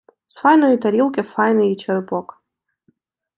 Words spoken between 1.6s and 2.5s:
і черепок.